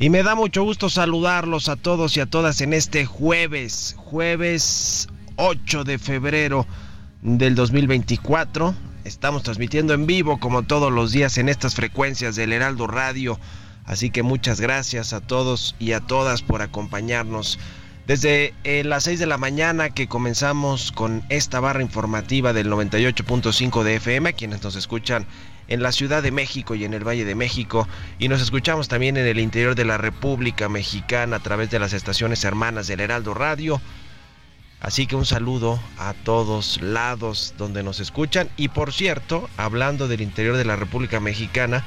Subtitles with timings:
[0.00, 5.08] y me da mucho gusto saludarlos a todos y a todas en este jueves, jueves
[5.36, 6.66] 8 de febrero
[7.22, 8.74] del 2024.
[9.04, 13.40] Estamos transmitiendo en vivo como todos los días en estas frecuencias del Heraldo Radio.
[13.84, 17.58] Así que muchas gracias a todos y a todas por acompañarnos.
[18.08, 23.82] Desde eh, las 6 de la mañana que comenzamos con esta barra informativa del 98.5
[23.82, 25.26] de FM, quienes nos escuchan
[25.68, 27.86] en la Ciudad de México y en el Valle de México,
[28.18, 31.92] y nos escuchamos también en el interior de la República Mexicana a través de las
[31.92, 33.78] estaciones hermanas del Heraldo Radio.
[34.80, 38.48] Así que un saludo a todos lados donde nos escuchan.
[38.56, 41.84] Y por cierto, hablando del interior de la República Mexicana,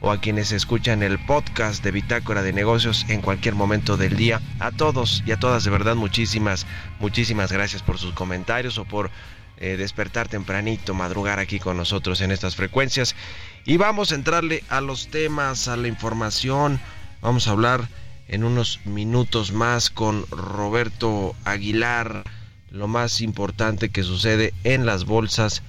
[0.00, 4.40] o a quienes escuchan el podcast de Bitácora de Negocios en cualquier momento del día.
[4.60, 6.66] A todos y a todas de verdad muchísimas,
[7.00, 9.10] muchísimas gracias por sus comentarios o por
[9.58, 13.16] eh, despertar tempranito, madrugar aquí con nosotros en estas frecuencias.
[13.64, 16.78] Y vamos a entrarle a los temas, a la información.
[17.20, 17.88] Vamos a hablar
[18.28, 22.22] en unos minutos más con Roberto Aguilar,
[22.70, 25.62] lo más importante que sucede en las bolsas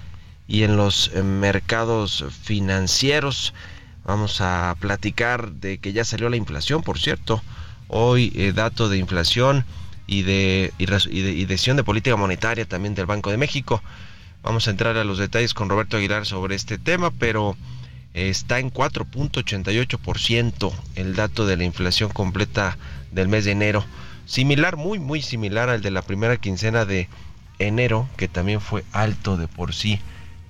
[0.47, 3.56] y en los eh, mercados financieros.
[4.09, 7.43] Vamos a platicar de que ya salió la inflación, por cierto.
[7.89, 9.65] Hoy eh, dato de inflación
[10.07, 13.83] y de, y, de, y decisión de política monetaria también del Banco de México.
[14.41, 17.55] Vamos a entrar a los detalles con Roberto Aguilar sobre este tema, pero
[18.15, 22.79] está en 4.88% el dato de la inflación completa
[23.11, 23.85] del mes de enero.
[24.25, 27.07] Similar, muy, muy similar al de la primera quincena de
[27.59, 29.99] enero, que también fue alto de por sí,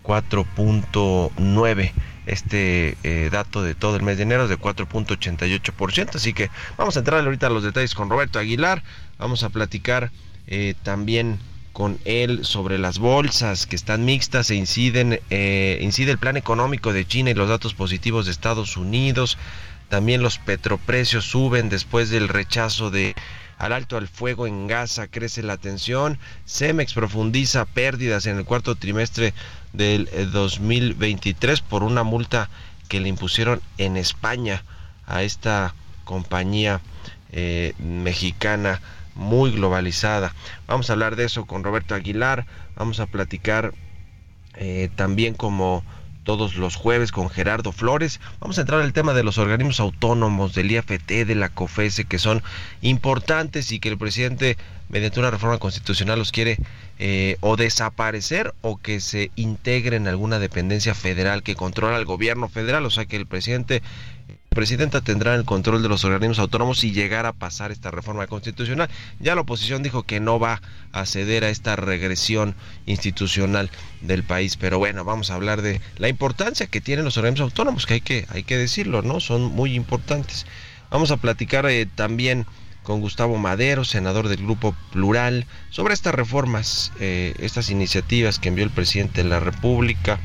[0.03, 1.91] 4.9.
[2.29, 6.16] Este eh, dato de todo el mes de enero es de 4.88%.
[6.16, 8.84] Así que vamos a entrar ahorita a los detalles con Roberto Aguilar.
[9.17, 10.12] Vamos a platicar
[10.45, 11.39] eh, también
[11.73, 16.94] con él sobre las bolsas que están mixtas e inciden, eh, incide el plan económico
[16.94, 19.39] de China y los datos positivos de Estados Unidos.
[19.88, 23.16] También los petroprecios suben después del rechazo de
[23.59, 26.17] al alto al fuego en Gaza, crece la tensión.
[26.47, 29.33] Cemex profundiza pérdidas en el cuarto trimestre
[29.73, 32.49] del 2023 por una multa
[32.87, 34.63] que le impusieron en España
[35.05, 35.75] a esta
[36.05, 36.81] compañía
[37.31, 38.81] eh, mexicana
[39.13, 40.33] muy globalizada.
[40.65, 42.45] Vamos a hablar de eso con Roberto Aguilar,
[42.75, 43.73] vamos a platicar
[44.55, 45.83] eh, también como
[46.29, 48.19] todos los jueves con Gerardo Flores.
[48.40, 52.19] Vamos a entrar al tema de los organismos autónomos, del IFT, de la COFESE, que
[52.19, 52.44] son
[52.81, 54.56] importantes y que el presidente,
[54.89, 56.57] mediante una reforma constitucional, los quiere
[57.00, 62.47] eh, o desaparecer o que se integre en alguna dependencia federal que controla al gobierno
[62.47, 62.85] federal.
[62.85, 63.81] O sea que el presidente
[64.49, 68.89] presidenta tendrá el control de los organismos autónomos si llegara a pasar esta reforma constitucional.
[69.19, 73.69] Ya la oposición dijo que no va a ceder a esta regresión institucional
[74.01, 77.85] del país, pero bueno, vamos a hablar de la importancia que tienen los organismos autónomos,
[77.85, 79.19] que hay que, hay que decirlo, ¿no?
[79.19, 80.45] Son muy importantes.
[80.89, 82.45] Vamos a platicar eh, también
[82.83, 88.63] con Gustavo Madero, senador del Grupo Plural, sobre estas reformas, eh, estas iniciativas que envió
[88.63, 90.19] el presidente de la República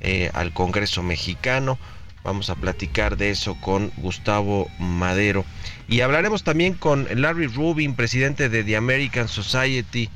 [0.00, 1.78] eh, al Congreso mexicano.
[2.22, 5.44] Vamos a platicar de eso con Gustavo Madero.
[5.88, 10.10] Y hablaremos también con Larry Rubin, presidente de The American Society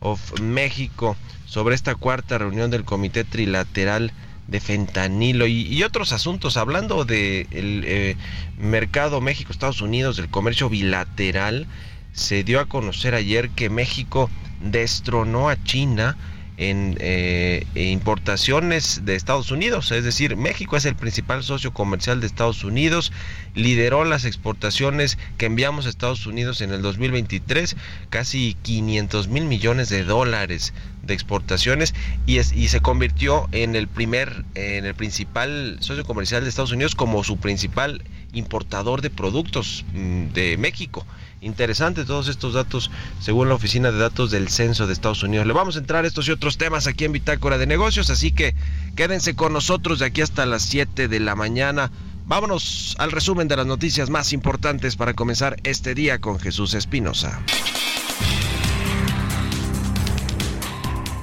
[0.00, 1.16] of México,
[1.46, 4.12] sobre esta cuarta reunión del Comité Trilateral
[4.46, 6.56] de fentanilo y, otros asuntos.
[6.56, 8.16] Hablando del de
[8.58, 11.66] mercado México-Estados Unidos, del comercio bilateral,
[12.12, 14.30] se dio a conocer ayer que México
[14.62, 16.16] destronó a China
[16.58, 22.26] en eh, importaciones de Estados Unidos, es decir, México es el principal socio comercial de
[22.26, 23.12] Estados Unidos,
[23.54, 27.76] lideró las exportaciones que enviamos a Estados Unidos en el 2023,
[28.10, 31.94] casi 500 mil millones de dólares de exportaciones
[32.26, 36.96] y, y se convirtió en el primer, en el principal socio comercial de Estados Unidos
[36.96, 38.02] como su principal
[38.32, 41.06] importador de productos mm, de México.
[41.40, 42.90] Interesante todos estos datos
[43.20, 45.46] según la Oficina de Datos del Censo de Estados Unidos.
[45.46, 48.54] Le vamos a entrar estos y otros temas aquí en Bitácora de Negocios, así que
[48.96, 51.92] quédense con nosotros de aquí hasta las 7 de la mañana.
[52.26, 57.40] Vámonos al resumen de las noticias más importantes para comenzar este día con Jesús Espinosa.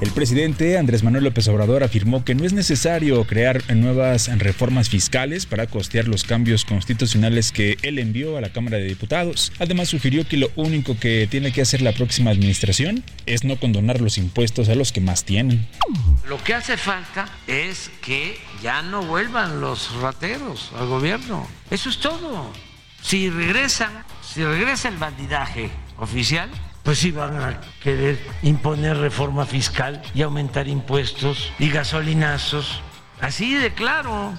[0.02, 5.46] El presidente Andrés Manuel López Obrador afirmó que no es necesario crear nuevas reformas fiscales
[5.46, 9.54] para costear los cambios constitucionales que él envió a la Cámara de Diputados.
[9.58, 14.02] Además, sugirió que lo único que tiene que hacer la próxima administración es no condonar
[14.02, 15.66] los impuestos a los que más tienen.
[16.28, 21.48] Lo que hace falta es que ya no vuelvan los rateros al gobierno.
[21.72, 22.52] Eso es todo.
[23.02, 26.50] Si regresan, si regresa el bandidaje oficial,
[26.86, 32.80] pues van a querer imponer reforma fiscal y aumentar impuestos y gasolinazos
[33.22, 34.34] Así de claro.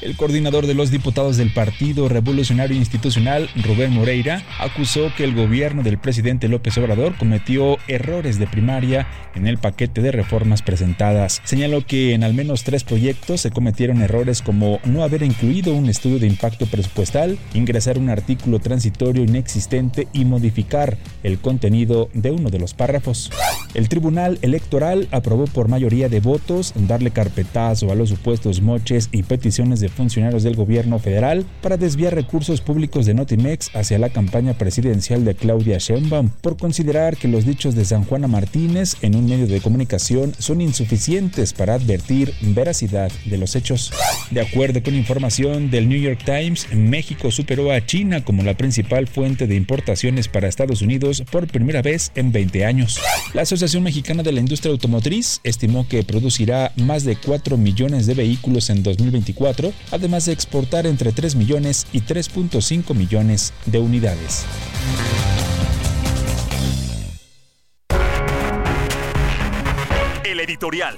[0.00, 5.84] El coordinador de los diputados del Partido Revolucionario Institucional, Rubén Moreira, acusó que el gobierno
[5.84, 9.06] del presidente López Obrador cometió errores de primaria
[9.36, 11.40] en el paquete de reformas presentadas.
[11.44, 15.88] Señaló que en al menos tres proyectos se cometieron errores como no haber incluido un
[15.88, 22.50] estudio de impacto presupuestal, ingresar un artículo transitorio inexistente y modificar el contenido de uno
[22.50, 23.30] de los párrafos.
[23.74, 29.24] El Tribunal Electoral aprobó por mayoría de votos darle carpetazo a los supuestos moches y
[29.24, 34.54] peticiones de funcionarios del gobierno federal para desviar recursos públicos de Notimex hacia la campaña
[34.54, 39.26] presidencial de Claudia Sheinbaum por considerar que los dichos de San Juana Martínez en un
[39.26, 43.92] medio de comunicación son insuficientes para advertir veracidad de los hechos.
[44.30, 49.08] De acuerdo con información del New York Times, México superó a China como la principal
[49.08, 53.00] fuente de importaciones para Estados Unidos por primera vez en 20 años.
[53.34, 58.11] La Asociación Mexicana de la Industria Automotriz estimó que producirá más de 4 millones de
[58.14, 64.44] vehículos en 2024, además de exportar entre 3 millones y 3.5 millones de unidades.
[70.24, 70.96] El editorial.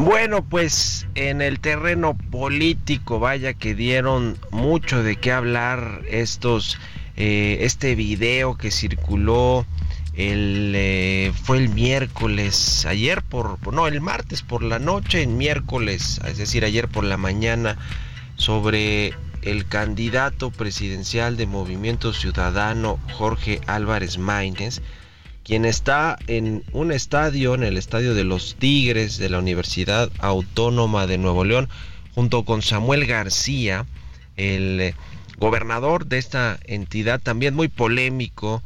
[0.00, 6.78] Bueno, pues en el terreno político, vaya que dieron mucho de qué hablar estos,
[7.16, 9.66] eh, este video que circuló
[10.14, 16.20] el, eh, fue el miércoles, ayer por, no, el martes por la noche, en miércoles,
[16.24, 17.76] es decir, ayer por la mañana,
[18.36, 24.80] sobre el candidato presidencial de Movimiento Ciudadano Jorge Álvarez Maínez,
[25.48, 31.06] quien está en un estadio, en el estadio de los Tigres de la Universidad Autónoma
[31.06, 31.70] de Nuevo León,
[32.14, 33.86] junto con Samuel García,
[34.36, 34.94] el eh,
[35.38, 38.62] gobernador de esta entidad, también muy polémico,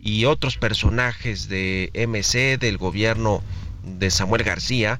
[0.00, 3.40] y otros personajes de MC, del gobierno
[3.84, 4.98] de Samuel García,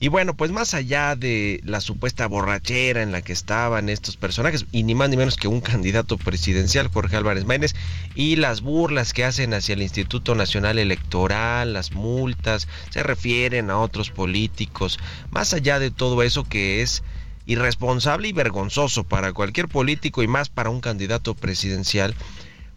[0.00, 4.64] y bueno, pues más allá de la supuesta borrachera en la que estaban estos personajes,
[4.70, 7.74] y ni más ni menos que un candidato presidencial, Jorge Álvarez Maínez,
[8.14, 13.78] y las burlas que hacen hacia el Instituto Nacional Electoral, las multas, se refieren a
[13.78, 14.98] otros políticos,
[15.30, 17.02] más allá de todo eso que es
[17.46, 22.14] irresponsable y vergonzoso para cualquier político y más para un candidato presidencial,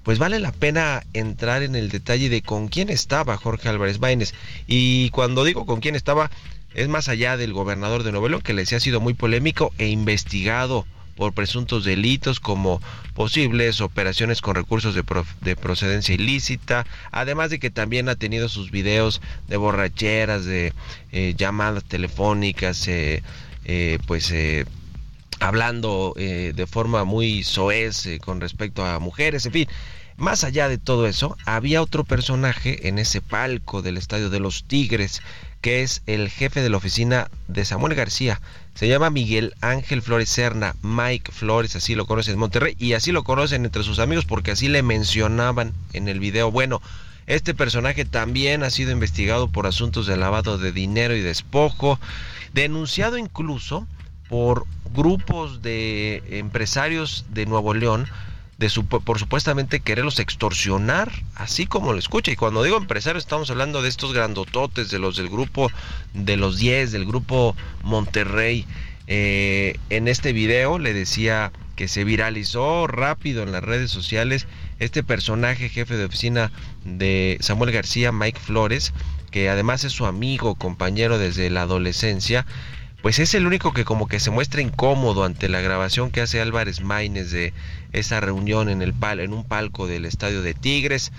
[0.04, 4.34] pues vale la pena entrar en el detalle de con quién estaba Jorge Álvarez Maínez.
[4.66, 6.32] Y cuando digo con quién estaba,
[6.74, 9.88] es más allá del gobernador de Nuevo León, que les ha sido muy polémico e
[9.88, 10.86] investigado
[11.16, 12.82] por presuntos delitos como
[13.14, 19.22] posibles operaciones con recursos de, procedencia ilícita, además de que también ha tenido sus videos
[19.48, 20.74] de borracheras, de
[21.12, 23.22] eh, llamadas telefónicas, eh,
[23.66, 24.34] eh, pues
[25.40, 29.68] hablando de forma muy soez con respecto a mujeres, en fin.
[30.18, 34.66] Más allá de todo eso, había otro personaje en ese palco del Estadio de los
[34.66, 35.22] Tigres
[35.62, 38.42] que es el jefe de la oficina de Samuel García.
[38.74, 43.12] Se llama Miguel Ángel Flores Serna, Mike Flores, así lo conocen en Monterrey, y así
[43.12, 46.52] lo conocen entre sus amigos porque así le mencionaban en el video.
[46.52, 46.82] Bueno,
[47.28, 52.00] Este personaje también ha sido investigado por asuntos de lavado de dinero y despojo,
[52.54, 53.88] denunciado incluso
[54.28, 58.08] por grupos de empresarios de Nuevo León
[58.62, 62.32] de por supuestamente quererlos extorsionar, así como lo escucha.
[62.32, 65.72] Y cuando digo empresarios, estamos hablando de estos grandototes, de los del grupo
[66.14, 68.68] de los 10, del grupo Monterrey.
[69.08, 74.46] Eh, en este video le decía que se viralizó rápido en las redes sociales
[74.78, 76.52] este personaje jefe de oficina
[76.86, 78.94] de Samuel García, Mike Flores,
[79.32, 82.46] que además es su amigo, compañero desde la adolescencia,
[83.02, 86.40] pues es el único que como que se muestra incómodo ante la grabación que hace
[86.40, 87.54] Álvarez Maínez de
[87.94, 91.12] esa reunión en, el pal en un palco del estadio de Tigres.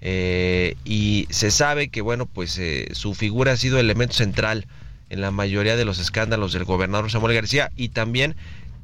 [0.00, 4.66] Eh, y se sabe que bueno pues eh, su figura ha sido elemento central
[5.08, 8.36] en la mayoría de los escándalos del gobernador Samuel García y también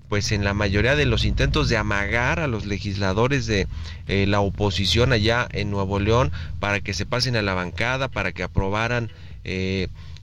[0.08, 3.66] pues en la mayoría de los intentos de amagar a los legisladores de
[4.08, 8.32] eh, la oposición allá en Nuevo León para que se pasen a la bancada, para
[8.32, 9.10] que aprobaran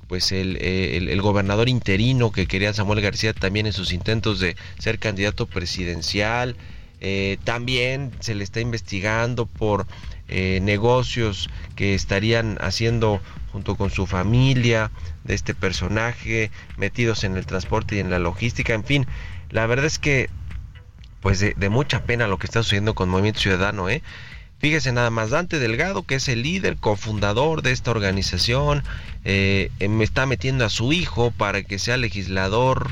[0.10, 5.46] pues el, gobernador interino que quería Samuel García también en sus intentos de ser candidato
[5.46, 6.56] presidencial.
[7.02, 9.88] Eh, también se le está investigando por
[10.28, 14.92] eh, negocios que estarían haciendo junto con su familia
[15.24, 19.08] de este personaje, metidos en el transporte y en la logística, en fin,
[19.50, 20.30] la verdad es que
[21.22, 24.02] pues de, mucha pena lo que está sucediendo con Movimiento Ciudadano, ¿eh?
[24.60, 28.84] Fíjese nada más, Dante Delgado, que es el líder, cofundador de esta organización,
[29.24, 32.90] eh, me está metiendo a su hijo para que sea legislador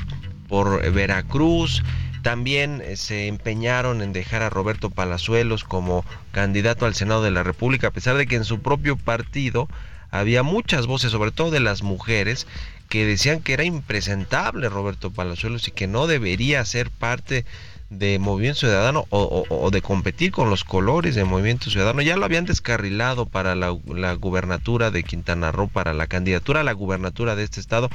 [0.48, 1.82] por Veracruz.
[2.28, 7.42] También eh, se empeñaron en dejar a Roberto Palazuelos como candidato al Senado de la
[7.42, 9.66] República, a pesar de que en su propio partido
[10.10, 12.46] había muchas voces, sobre todo de las mujeres,
[12.90, 17.46] que decían que era impresentable Roberto Palazuelos y que no debería ser parte
[17.88, 22.02] de Movimiento Ciudadano o, de competir con los colores de Movimiento Ciudadano.
[22.02, 26.64] Ya lo habían descarrilado para la, la gubernatura de Quintana Roo, para la candidatura a
[26.64, 27.88] la gubernatura de este estado,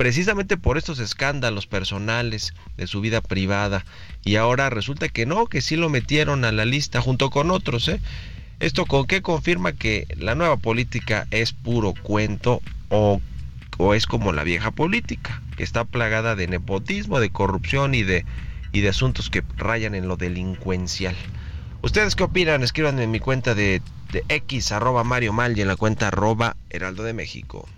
[0.00, 3.84] precisamente por estos escándalos personales de su vida privada.
[4.24, 7.86] Y ahora resulta que no, que sí lo metieron a la lista junto con otros.
[7.88, 8.00] ¿eh?
[8.60, 13.20] ¿Esto con qué confirma que la nueva política es puro cuento o,
[13.94, 18.24] es como la vieja política, que está plagada de nepotismo, de corrupción y de
[18.72, 21.14] y de asuntos que rayan en lo delincuencial.
[21.82, 22.62] ¿Ustedes qué opinan?
[22.62, 23.82] Escriban en mi cuenta de,
[24.30, 27.68] X, arroba Mario Mal y en la cuenta arroba Heraldo de México.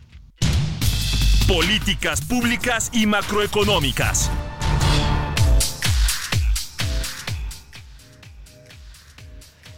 [1.46, 4.30] Políticas públicas y macroeconómicas.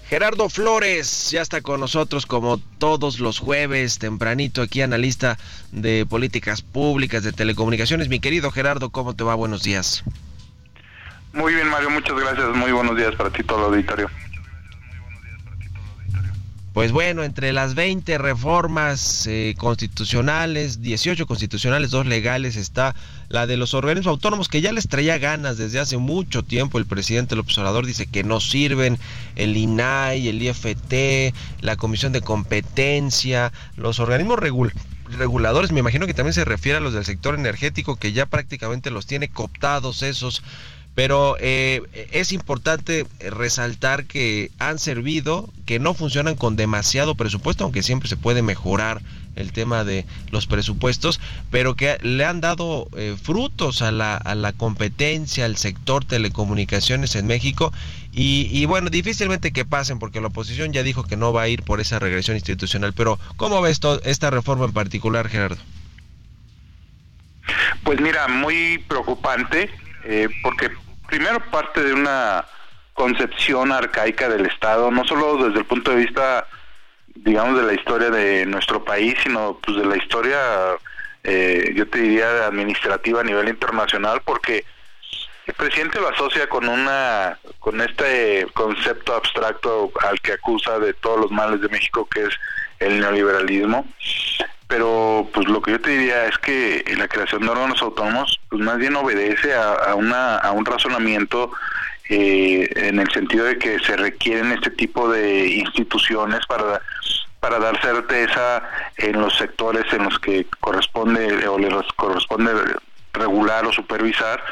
[0.07, 5.39] Gerardo Flores ya está con nosotros como todos los jueves, tempranito aquí, analista
[5.73, 8.09] de políticas públicas de telecomunicaciones.
[8.09, 9.35] Mi querido Gerardo, ¿cómo te va?
[9.35, 10.05] Buenos días.
[11.33, 12.55] Muy bien, Mario, muchas gracias.
[12.55, 14.11] Muy buenos días para ti, todo el auditorio.
[16.75, 22.97] Pues bueno, entre las 20 reformas eh, constitucionales, 18 constitucionales, dos legales, está
[23.29, 26.79] la de los organismos autónomos que ya les traía ganas desde hace mucho tiempo.
[26.79, 28.99] El presidente López Obrador dice que no sirven
[29.37, 34.41] el INAI, el IFT, la Comisión de Competencia, los organismos
[35.17, 38.91] reguladores, me imagino que también se refiere a los del sector energético que ya prácticamente
[38.91, 40.43] los tiene cooptados esos
[40.95, 41.83] pero eh,
[42.13, 48.17] es importante resaltar que han servido, que no funcionan con demasiado presupuesto, aunque siempre se
[48.17, 49.03] puede mejorar
[49.37, 51.21] el tema de los presupuestos,
[51.51, 57.17] pero que le han dado eh, frutos a la, a la competencia, al sector telecomunicaciones
[57.17, 57.73] en México.
[58.13, 61.49] Y, y, bueno, difícilmente que pasen, porque la oposición ya dijo que no va a
[61.49, 62.93] ir por esa regresión institucional.
[62.93, 65.61] Pero, ¿cómo ves esta reforma en particular, Gerardo?
[67.83, 69.69] Pues mira, muy preocupante,
[70.05, 70.71] eh, porque
[71.07, 72.45] primero parte de una
[72.93, 76.47] concepción arcaica del Estado, no solo desde el punto de vista,
[77.15, 80.39] digamos, de la historia de nuestro país, sino pues de la historia,
[81.25, 84.65] eh, yo te diría, administrativa a nivel internacional, porque
[85.47, 91.21] el presidente lo asocia con una con este concepto abstracto al que acusa de todos
[91.21, 92.35] los males de México que es
[92.79, 93.87] el neoliberalismo
[94.75, 98.61] pero pues lo que yo te diría es que la creación de órganos autónomos pues
[98.61, 101.53] más bien obedece a, una, a un razonamiento
[102.09, 106.83] eh, en el sentido de que se requieren este tipo de instituciones para
[107.39, 112.51] para dar certeza en los sectores en los que corresponde o les corresponde
[113.13, 114.43] regular o supervisar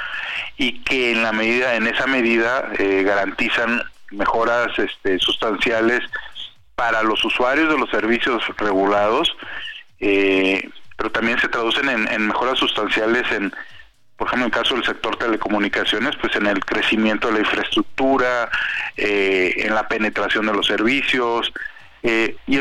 [0.56, 5.98] y que en la medida en esa medida eh, garantizan mejoras este, sustanciales
[6.76, 9.36] para los usuarios de los servicios regulados
[10.02, 13.52] eh, pero también se traducen en, mejoras sustanciales en,
[14.16, 18.50] por ejemplo, en el caso del sector telecomunicaciones, pues en el crecimiento de la infraestructura,
[18.96, 21.52] eh, en la penetración de los servicios,
[22.02, 22.60] eh, y,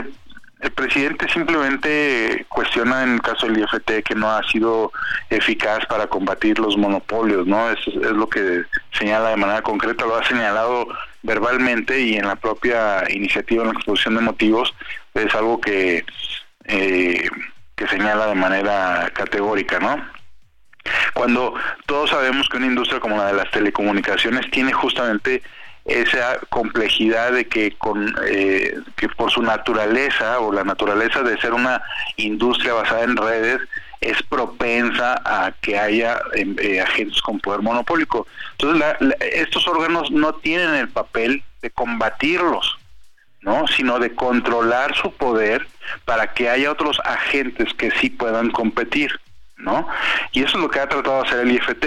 [0.62, 4.92] el presidente simplemente cuestiona en el caso del IFT que no ha sido
[5.32, 7.72] eficaz para combatir los monopolios, ¿no?
[7.72, 10.88] Es, es lo que señala de manera concreta, lo ha señalado
[11.24, 14.72] verbalmente y en la propia iniciativa, en la exposición de motivos,
[15.16, 16.06] es algo que,
[16.72, 17.30] eh,
[17.76, 20.04] que señala de manera categórica, ¿no?
[21.14, 21.54] Cuando
[21.86, 25.44] todos sabemos que una industria como la de las telecomunicaciones tiene justamente
[25.86, 31.54] esa complejidad de que con eh, que por su naturaleza o la naturaleza de ser
[31.54, 31.82] una
[32.18, 33.62] industria basada en redes
[34.00, 38.28] es propensa a que haya em, eh, agentes con poder monopólico.
[38.54, 38.84] Entonces,
[39.20, 42.80] estos órganos no tienen el papel de combatirlos,
[43.42, 43.68] ¿no?
[43.68, 45.68] sino de controlar su poder
[46.06, 49.20] para que haya otros agentes que sí puedan competir.
[49.58, 49.88] ¿no?
[50.32, 51.86] Y eso es lo que ha tratado de hacer el IFT.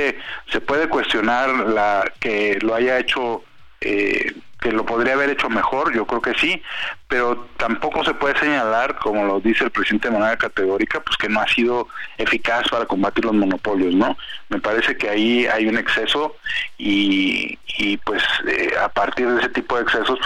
[0.51, 3.43] Se puede cuestionar la que lo haya hecho
[3.81, 4.33] eh,
[4.65, 6.63] que lo podría haber hecho mejor, yo creo que sí,
[7.07, 11.29] pero tampoco se puede señalar, como lo dice el presidente de manera categórica, pues que
[11.29, 14.17] no ha sido eficaz para combatir los monopolios, ¿no?
[14.49, 16.37] Me parece que ahí hay un exceso
[16.79, 20.19] y, y pues eh, a partir de ese tipo de excesos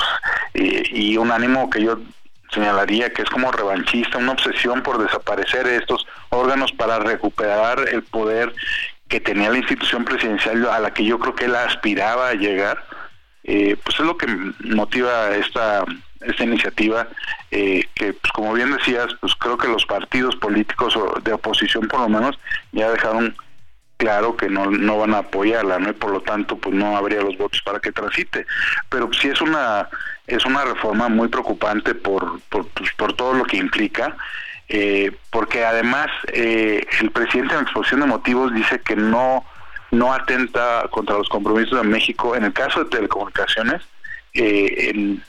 [0.55, 1.99] eh, y un ánimo que yo
[2.53, 8.55] señalaría que es como revanchista, una obsesión por desaparecer estos órganos para recuperar el poder
[9.09, 12.85] que tenía la institución presidencial a la que yo creo que él aspiraba a llegar
[13.51, 14.27] eh, pues es lo que
[14.61, 15.83] motiva esta
[16.21, 17.09] esta iniciativa
[17.51, 22.01] eh, que pues como bien decías pues creo que los partidos políticos de oposición por
[22.01, 22.39] lo menos
[22.73, 23.35] ya dejaron
[23.97, 27.23] claro que no, no van a apoyarla no y por lo tanto pues no habría
[27.23, 28.45] los votos para que transite.
[28.91, 29.89] Pero sí es una
[30.27, 34.15] es una reforma muy preocupante por por, pues, por todo lo que implica
[34.69, 39.43] eh, porque además el presidente en la exposición de motivos dice que no
[39.91, 43.83] no atenta contra los compromisos de México en el caso de telecomunicaciones,
[44.35, 45.23] eh, en,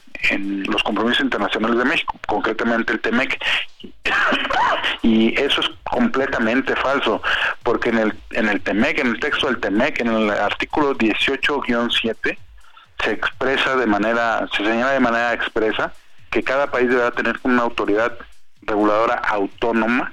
[0.65, 3.39] los compromisos internacionales de México, concretamente el TEMEC.
[5.01, 7.21] y eso es completamente falso,
[7.63, 12.37] porque en el, en el TEMEC, en el texto del TEMEC, en el artículo 18-7,
[13.01, 15.93] se expresa de manera, se señala de manera expresa
[16.31, 18.17] que cada país deberá tener una autoridad
[18.63, 20.11] reguladora autónoma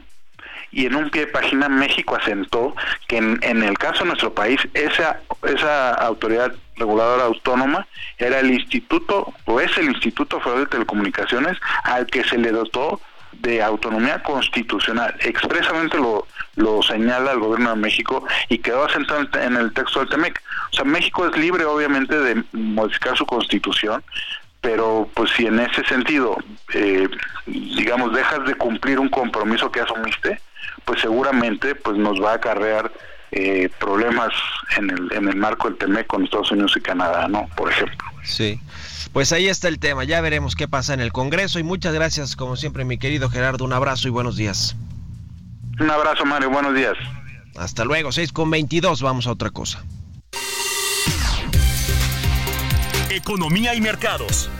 [0.77, 2.77] y en un pie de página México asentó
[3.09, 7.87] que en, en, el caso de nuestro país esa esa autoridad reguladora autónoma
[8.19, 13.01] era el instituto o es el Instituto Federal de Telecomunicaciones al que se le dotó
[13.33, 15.15] de autonomía constitucional.
[15.21, 20.11] Expresamente lo, lo señala el gobierno de México y quedó asentado en el texto del
[20.11, 20.43] TEMEC.
[20.73, 24.05] O sea, México es libre obviamente de modificar su constitución,
[24.61, 26.37] pero pues si en ese sentido,
[26.75, 27.09] eh,
[27.47, 30.39] digamos, dejas de cumplir un compromiso que asumiste,
[30.87, 32.91] pues seguramente pues nos va a acarrear
[33.33, 34.33] eh, problemas
[34.79, 37.49] en el, en el marco del TME con Estados Unidos y Canadá, ¿no?
[37.57, 38.07] Por ejemplo.
[38.23, 38.61] Sí.
[39.13, 42.37] Pues ahí está el tema, ya veremos qué pasa en el Congreso y muchas gracias
[42.37, 44.77] como siempre mi querido Gerardo, un abrazo y buenos días.
[45.81, 46.95] Un abrazo Mario, buenos días.
[47.57, 49.85] Hasta luego, 6 con 22, vamos a otra cosa.
[53.11, 54.51] Economía y mercados.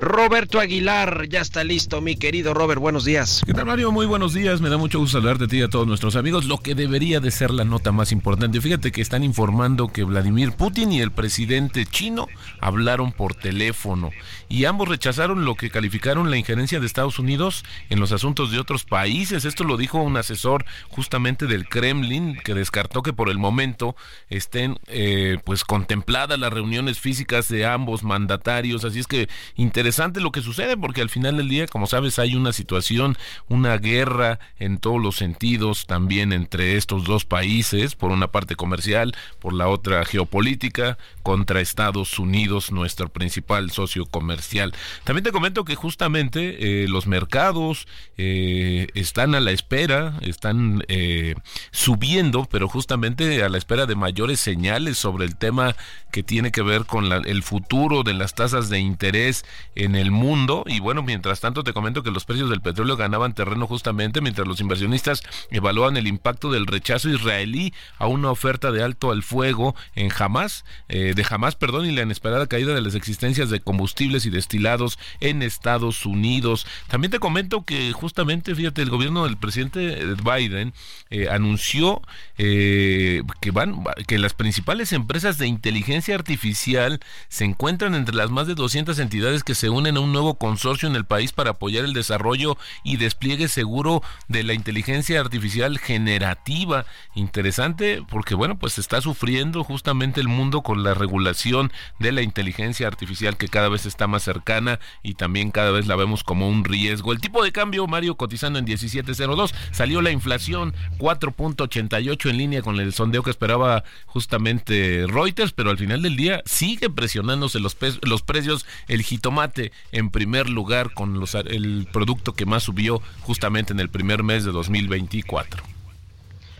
[0.00, 3.42] Roberto Aguilar, ya está listo, mi querido Robert, buenos días.
[3.46, 3.92] ¿Qué tal, Mario?
[3.92, 6.44] Muy buenos días, me da mucho gusto saludarte a ti y a todos nuestros amigos.
[6.46, 10.52] Lo que debería de ser la nota más importante, fíjate que están informando que Vladimir
[10.52, 12.26] Putin y el presidente chino
[12.60, 14.10] hablaron por teléfono
[14.48, 18.58] y ambos rechazaron lo que calificaron la injerencia de Estados Unidos en los asuntos de
[18.58, 19.44] otros países.
[19.44, 23.94] Esto lo dijo un asesor justamente del Kremlin que descartó que por el momento
[24.28, 28.84] estén eh, pues contempladas las reuniones físicas de ambos mandatarios.
[28.84, 32.34] Así es que interesante lo que sucede porque al final del día, como sabes, hay
[32.34, 33.16] una situación,
[33.48, 39.14] una guerra en todos los sentidos también entre estos dos países, por una parte comercial,
[39.40, 44.72] por la otra geopolítica, contra Estados Unidos, nuestro principal socio comercial.
[45.04, 51.34] También te comento que justamente eh, los mercados eh, están a la espera, están eh,
[51.70, 55.74] subiendo, pero justamente a la espera de mayores señales sobre el tema
[56.10, 59.44] que tiene que ver con el futuro de las tasas de interés
[59.74, 60.64] en el mundo.
[60.66, 64.46] Y bueno, mientras tanto te comento que los precios del petróleo ganaban terreno justamente mientras
[64.46, 69.74] los inversionistas evaluaban el impacto del rechazo israelí a una oferta de alto al fuego
[69.94, 74.26] en Hamas, eh, de Hamas, perdón, y la inesperada caída de las existencias de combustibles
[74.26, 76.66] y destilados en Estados Unidos.
[76.88, 80.72] También te comento que justamente, fíjate, el gobierno del presidente Biden
[81.10, 82.02] eh, anunció
[82.38, 88.48] eh, que van, que las principales empresas de inteligencia artificial se encuentran entre las más
[88.48, 91.84] de 200 entidades que se unen a un nuevo consorcio en el país para apoyar
[91.84, 96.84] el desarrollo y despliegue seguro de la inteligencia artificial generativa.
[97.14, 102.86] Interesante porque, bueno, pues está sufriendo justamente el mundo con las regulación de la inteligencia
[102.86, 106.64] artificial que cada vez está más cercana y también cada vez la vemos como un
[106.64, 107.12] riesgo.
[107.12, 112.80] El tipo de cambio, Mario, cotizando en 17.02, salió la inflación 4.88 en línea con
[112.80, 118.22] el sondeo que esperaba justamente Reuters, pero al final del día sigue presionándose los, los
[118.22, 123.80] precios, el jitomate en primer lugar con los, el producto que más subió justamente en
[123.80, 125.62] el primer mes de 2024.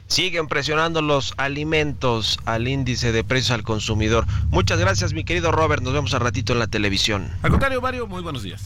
[0.06, 4.26] Siguen presionando los alimentos al índice de precios al consumidor.
[4.50, 5.82] Muchas gracias, mi querido Robert.
[5.82, 7.30] Nos vemos a ratito en la televisión.
[7.42, 8.62] Al contrario, Mario, muy buenos días.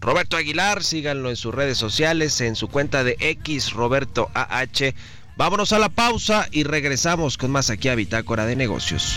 [0.00, 4.94] Roberto Aguilar, síganlo en sus redes sociales, en su cuenta de X Roberto AH.
[5.36, 9.16] Vámonos a la pausa y regresamos con más aquí a Bitácora de Negocios.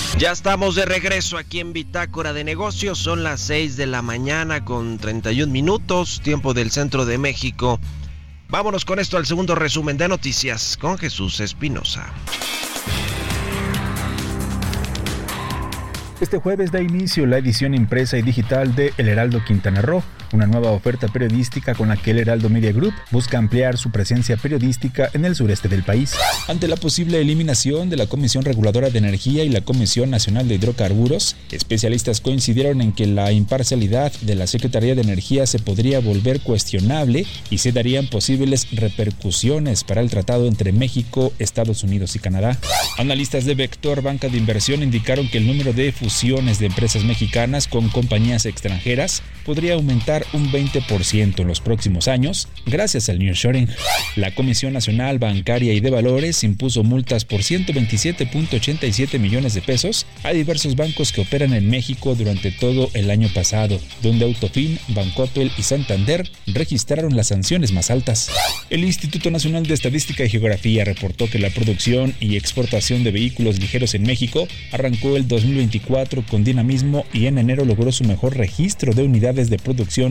[0.17, 2.99] Ya estamos de regreso aquí en Bitácora de Negocios.
[2.99, 7.79] Son las 6 de la mañana con 31 minutos, tiempo del centro de México.
[8.49, 12.11] Vámonos con esto al segundo resumen de noticias con Jesús Espinosa.
[16.19, 20.47] Este jueves da inicio la edición impresa y digital de El Heraldo Quintana Roo, una
[20.47, 25.09] nueva oferta periodística con la que el Heraldo Media Group busca ampliar su presencia periodística
[25.13, 26.13] en el sureste del país.
[26.47, 30.55] Ante la posible eliminación de la Comisión Reguladora de Energía y la Comisión Nacional de
[30.55, 36.41] Hidrocarburos, especialistas coincidieron en que la imparcialidad de la Secretaría de Energía se podría volver
[36.41, 42.57] cuestionable y se darían posibles repercusiones para el tratado entre México, Estados Unidos y Canadá.
[42.97, 45.91] Analistas de Vector Banca de Inversión indicaron que el número de
[46.59, 53.09] de empresas mexicanas con compañías extranjeras podría aumentar un 20% en los próximos años gracias
[53.09, 53.69] al nearshoring.
[54.15, 60.31] La Comisión Nacional Bancaria y de Valores impuso multas por 127.87 millones de pesos a
[60.31, 65.63] diversos bancos que operan en México durante todo el año pasado, donde Autofin, Bancoppel y
[65.63, 68.29] Santander registraron las sanciones más altas.
[68.69, 73.59] El Instituto Nacional de Estadística y Geografía reportó que la producción y exportación de vehículos
[73.59, 78.93] ligeros en México arrancó el 2024 con dinamismo y en enero logró su mejor registro
[78.93, 80.10] de unidades de producción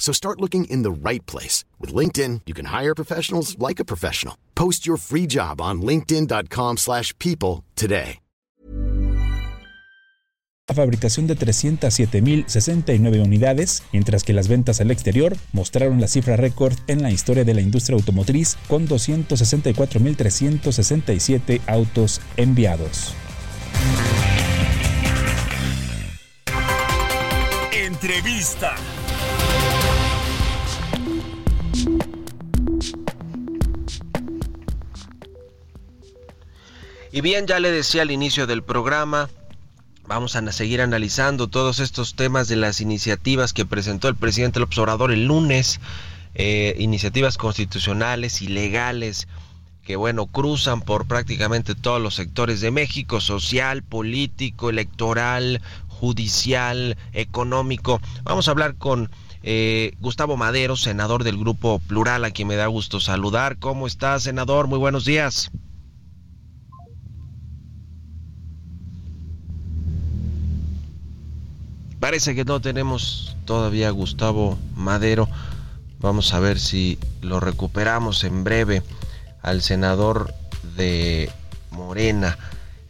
[0.00, 1.62] So start looking in the right place.
[1.78, 4.34] With LinkedIn, you can hire professionals like a professional.
[4.56, 8.18] Post your free job on linkedin.com slash people today.
[10.70, 16.74] La fabricación de 307.069 unidades, mientras que las ventas al exterior mostraron la cifra récord
[16.86, 23.14] en la historia de la industria automotriz con 264.367 autos enviados.
[27.72, 28.76] Entrevista.
[37.12, 39.28] Y bien, ya le decía al inicio del programa,
[40.06, 44.78] vamos a seguir analizando todos estos temas de las iniciativas que presentó el presidente López
[44.78, 45.80] Obrador el lunes,
[46.36, 49.26] eh, iniciativas constitucionales y legales
[49.82, 58.00] que bueno, cruzan por prácticamente todos los sectores de México, social, político, electoral, judicial, económico.
[58.22, 59.10] Vamos a hablar con
[59.42, 63.58] eh, Gustavo Madero, senador del Grupo Plural, a quien me da gusto saludar.
[63.58, 64.68] ¿Cómo está, senador?
[64.68, 65.50] Muy buenos días.
[72.00, 75.28] Parece que no tenemos todavía a Gustavo Madero.
[76.00, 78.82] Vamos a ver si lo recuperamos en breve
[79.42, 80.32] al senador
[80.76, 81.30] de
[81.70, 82.38] Morena.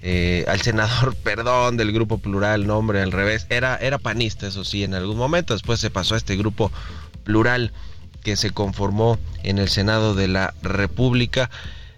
[0.00, 4.84] Eh, al senador, perdón, del grupo plural, nombre al revés, era, era panista, eso sí,
[4.84, 6.70] en algún momento, después se pasó a este grupo
[7.24, 7.72] plural
[8.22, 11.50] que se conformó en el Senado de la República.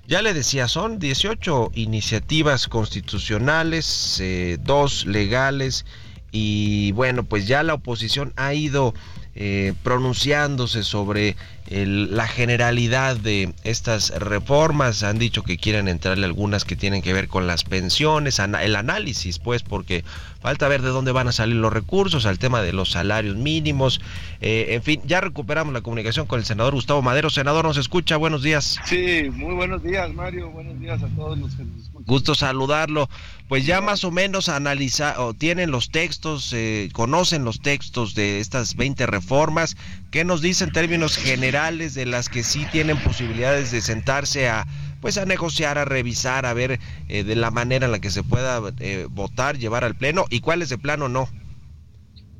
[0.08, 5.84] Ya le decía, son 18 iniciativas constitucionales, eh, dos legales,
[6.32, 8.94] y bueno, pues ya la oposición ha ido
[9.34, 11.36] eh, pronunciándose sobre
[11.70, 15.02] la generalidad de estas reformas.
[15.02, 19.38] Han dicho que quieren entrarle algunas que tienen que ver con las pensiones, el análisis,
[19.38, 20.04] pues, porque
[20.40, 24.00] falta ver de dónde van a salir los recursos, al tema de los salarios mínimos.
[24.40, 27.30] Eh, en fin, ya recuperamos la comunicación con el senador Gustavo Madero.
[27.30, 28.16] Senador, ¿nos escucha?
[28.16, 28.78] Buenos días.
[28.84, 30.50] Sí, muy buenos días, Mario.
[30.50, 32.04] Buenos días a todos los que nos escuchan.
[32.04, 33.08] Gusto saludarlo.
[33.48, 38.40] Pues ya más o menos analiza o tienen los textos, eh, conocen los textos de
[38.40, 39.76] estas 20 reformas.
[40.10, 44.66] ¿Qué nos dice en términos generales de las que sí tienen posibilidades de sentarse a
[45.02, 48.22] pues a negociar, a revisar, a ver eh, de la manera en la que se
[48.22, 51.28] pueda eh, votar, llevar al pleno y cuáles de plano no?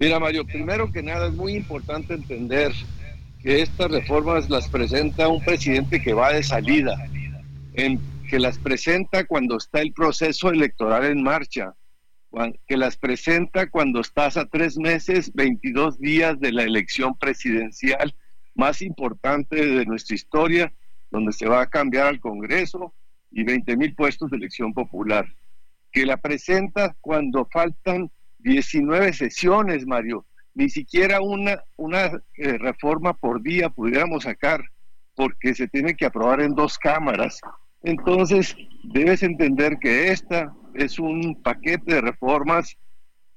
[0.01, 2.73] Mira Mario, primero que nada es muy importante entender
[3.43, 6.97] que estas reformas las presenta un presidente que va de salida,
[7.75, 11.75] que las presenta cuando está el proceso electoral en marcha,
[12.67, 18.15] que las presenta cuando estás a tres meses, 22 días de la elección presidencial
[18.55, 20.73] más importante de nuestra historia,
[21.11, 22.95] donde se va a cambiar al Congreso
[23.31, 25.27] y 20 mil puestos de elección popular,
[25.91, 30.27] que la presenta cuando faltan 19 sesiones, Mario.
[30.55, 34.63] Ni siquiera una, una eh, reforma por día pudiéramos sacar,
[35.15, 37.41] porque se tiene que aprobar en dos cámaras.
[37.83, 42.77] Entonces, debes entender que esta es un paquete de reformas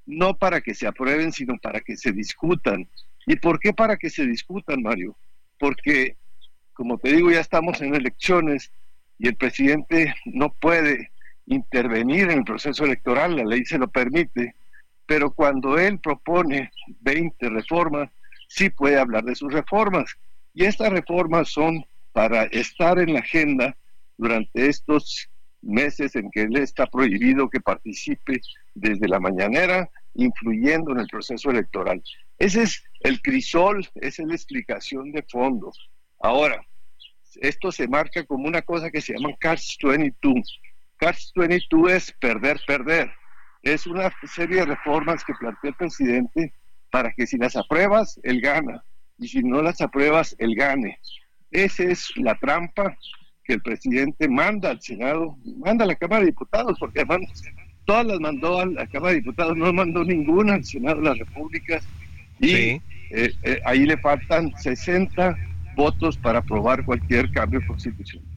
[0.05, 2.87] no para que se aprueben, sino para que se discutan.
[3.25, 5.15] ¿Y por qué para que se discutan, Mario?
[5.59, 6.15] Porque,
[6.73, 8.71] como te digo, ya estamos en elecciones
[9.17, 11.11] y el presidente no puede
[11.47, 14.55] intervenir en el proceso electoral, la ley se lo permite,
[15.05, 18.09] pero cuando él propone 20 reformas,
[18.47, 20.15] sí puede hablar de sus reformas.
[20.53, 23.75] Y estas reformas son para estar en la agenda
[24.17, 25.29] durante estos
[25.61, 28.39] meses en que él está prohibido que participe
[28.73, 32.01] desde la mañanera, influyendo en el proceso electoral.
[32.37, 35.71] Ese es el crisol, esa es la explicación de fondo.
[36.19, 36.61] Ahora,
[37.41, 40.59] esto se marca como una cosa que se llama Catch 22.
[40.97, 43.11] Catch 22 es perder, perder.
[43.61, 46.53] Es una serie de reformas que plantea el presidente
[46.91, 48.83] para que si las apruebas, él gana.
[49.17, 50.99] Y si no las apruebas, él gane.
[51.51, 52.97] Esa es la trampa
[53.43, 57.31] que el presidente manda al Senado, manda a la Cámara de Diputados, porque además
[57.85, 61.13] todas las mandó a la Cámara de Diputados, no mandó ninguna al Senado de la
[61.13, 61.79] República,
[62.39, 65.37] y eh, eh, ahí le faltan 60
[65.75, 68.27] votos para aprobar cualquier cambio constitucional.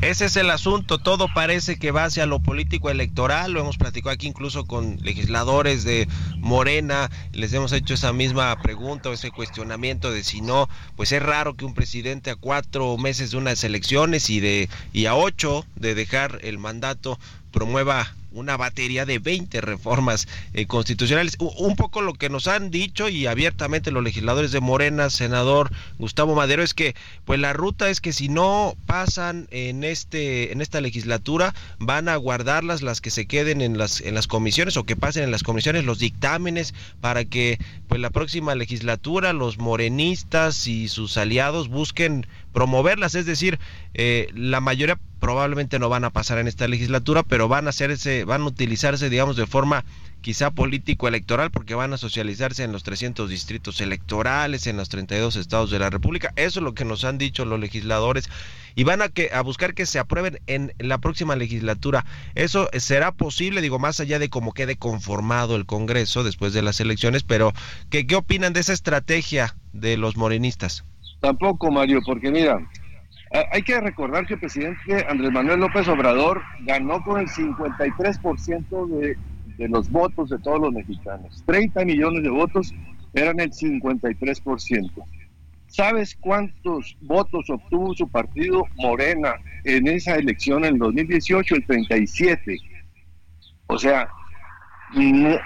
[0.00, 4.12] Ese es el asunto, todo parece que va hacia lo político electoral, lo hemos platicado
[4.12, 10.10] aquí incluso con legisladores de Morena, les hemos hecho esa misma pregunta o ese cuestionamiento
[10.10, 14.28] de si no, pues es raro que un presidente a cuatro meses de unas elecciones
[14.30, 17.18] y, de, y a ocho de dejar el mandato
[17.54, 21.36] promueva una batería de 20 reformas eh, constitucionales.
[21.38, 26.34] un poco lo que nos han dicho y abiertamente los legisladores de Morena, senador Gustavo
[26.34, 30.80] Madero, es que pues la ruta es que si no pasan en este en esta
[30.80, 34.96] legislatura van a guardarlas las que se queden en las en las comisiones o que
[34.96, 40.88] pasen en las comisiones los dictámenes para que pues la próxima legislatura los morenistas y
[40.88, 43.58] sus aliados busquen promoverlas, es decir,
[43.92, 48.24] eh, la mayoría probablemente no van a pasar en esta legislatura, pero van a hacerse,
[48.24, 49.84] van a utilizarse, digamos, de forma
[50.20, 55.70] quizá político-electoral, porque van a socializarse en los 300 distritos electorales, en los 32 estados
[55.70, 56.32] de la República.
[56.36, 58.30] Eso es lo que nos han dicho los legisladores
[58.74, 62.06] y van a, que, a buscar que se aprueben en la próxima legislatura.
[62.34, 66.80] Eso será posible, digo, más allá de cómo quede conformado el Congreso después de las
[66.80, 67.52] elecciones, pero
[67.90, 70.84] ¿qué, qué opinan de esa estrategia de los morenistas?
[71.24, 72.60] Tampoco, Mario, porque mira,
[73.50, 79.16] hay que recordar que el presidente Andrés Manuel López Obrador ganó con el 53% de,
[79.56, 81.42] de los votos de todos los mexicanos.
[81.46, 82.74] 30 millones de votos
[83.14, 84.90] eran el 53%.
[85.66, 91.54] ¿Sabes cuántos votos obtuvo su partido Morena en esa elección en el 2018?
[91.54, 92.58] El 37.
[93.68, 94.10] O sea,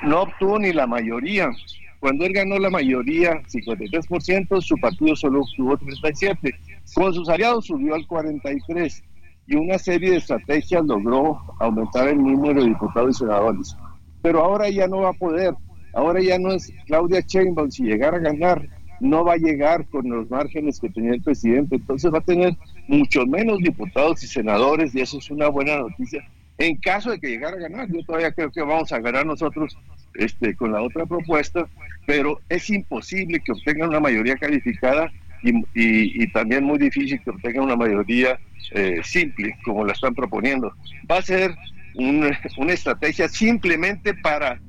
[0.03, 1.51] no obtuvo ni la mayoría.
[2.01, 6.55] Cuando él ganó la mayoría, 53%, su partido solo obtuvo 37%.
[6.95, 9.03] Con sus aliados subió al 43%
[9.49, 13.77] y una serie de estrategias logró aumentar el número de diputados y senadores.
[14.23, 15.55] Pero ahora ya no va a poder.
[15.95, 17.71] Ahora ya no es Claudia Sheinbaum.
[17.71, 18.69] Si llegara a ganar,
[19.01, 21.77] no va a llegar con los márgenes que tenía el presidente.
[21.77, 22.57] Entonces va a tener
[22.89, 26.23] mucho menos diputados y senadores y eso es una buena noticia.
[26.59, 29.79] En caso de que llegara a ganar, yo todavía creo que vamos a ganar nosotros
[30.15, 31.69] este, con la otra propuesta,
[32.07, 35.11] pero es imposible que obtengan una mayoría calificada
[35.43, 38.41] y, también muy difícil que obtengan una mayoría
[38.73, 40.73] eh, simple, como la están proponiendo.
[41.09, 41.55] Va a ser
[41.95, 44.61] una estrategia simplemente para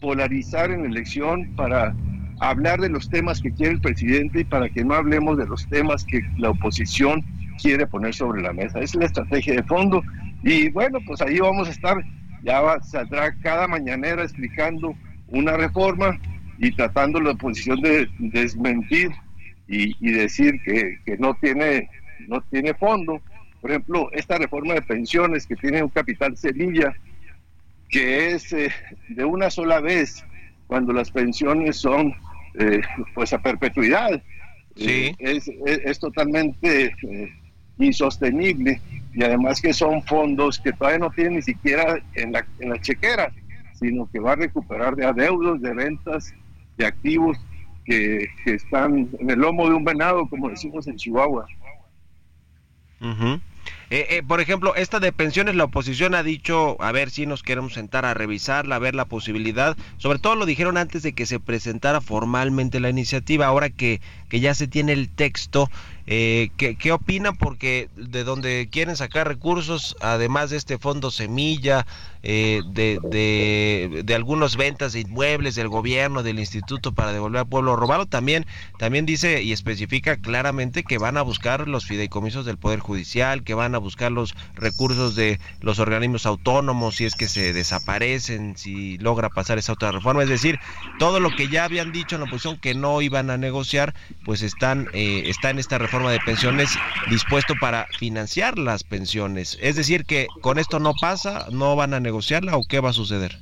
[0.00, 1.94] polarizar en la elección, para
[2.40, 5.66] hablar de los temas que quiere el presidente y para que no hablemos de los
[5.68, 7.24] temas que la oposición
[7.60, 8.78] quiere poner sobre la mesa.
[8.78, 10.02] Esa es la estrategia de fondo.
[10.42, 11.96] Y bueno, pues ahí vamos a estar,
[12.42, 14.94] ya va, saldrá cada mañanera explicando
[15.28, 16.18] una reforma
[16.58, 19.10] y tratando la oposición de desmentir
[19.68, 21.88] y, decir que, que, no, tiene,
[22.28, 23.20] no tiene fondo.
[23.60, 26.94] Por ejemplo, esta reforma de pensiones que tiene un capital semilla,
[27.88, 28.70] que es eh,
[29.08, 30.24] de una sola vez,
[30.66, 32.14] cuando las pensiones son
[32.58, 32.80] eh,
[33.14, 34.22] pues a perpetuidad.
[34.76, 34.88] Sí.
[34.88, 36.94] Eh, es, es, totalmente
[37.78, 38.80] insostenible
[39.14, 42.80] y además que son fondos que todavía no tienen ni siquiera en la, en la
[42.80, 43.32] chequera,
[43.74, 46.32] sino que va a recuperar de adeudos, de ventas,
[46.76, 47.38] de activos
[47.84, 51.46] que, están en el lomo de un venado, como decimos en Chihuahua.
[53.92, 57.42] Eh, eh, por ejemplo, esta de pensiones, la oposición ha dicho, a ver si nos
[57.42, 59.76] queremos sentar a revisarla, a ver la posibilidad.
[59.98, 63.44] Sobre todo lo dijeron antes de que se presentara formalmente la iniciativa.
[63.44, 64.00] Ahora que,
[64.30, 65.68] que ya se tiene el texto,
[66.06, 67.36] eh, ¿qué, ¿Qué opinan?
[67.36, 71.86] Porque de donde quieren sacar recursos, además de este fondo semilla,
[72.24, 77.48] eh, de, de, de algunas ventas de inmuebles del gobierno, del instituto para devolver al
[77.48, 78.46] pueblo robado, también,
[78.78, 83.54] también dice y especifica claramente que van a buscar los fideicomisos del Poder Judicial, que
[83.54, 88.98] van a buscar los recursos de los organismos autónomos si es que se desaparecen, si
[88.98, 90.22] logra pasar esa otra reforma.
[90.22, 90.58] Es decir,
[90.98, 94.42] todo lo que ya habían dicho en la oposición que no iban a negociar, pues
[94.42, 96.70] están, eh, está en esta reforma de pensiones
[97.10, 99.58] dispuesto para financiar las pensiones.
[99.60, 102.94] Es decir, que con esto no pasa, no van a negociarla o qué va a
[102.94, 103.38] suceder.